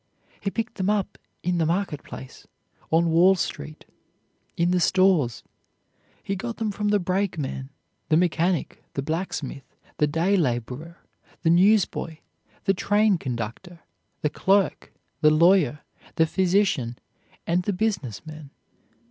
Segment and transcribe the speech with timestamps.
[0.39, 2.47] He picked them up in the marketplace,
[2.89, 3.85] on Wall Street,
[4.57, 5.43] in the stores.
[6.23, 7.69] He got them from the brakeman,
[8.09, 10.97] the mechanic, the blacksmith, the day laborer,
[11.43, 12.17] the newsboy,
[12.63, 13.81] the train conductor,
[14.23, 15.81] the clerk, the lawyer,
[16.15, 16.97] the physician,
[17.45, 18.49] and the business man.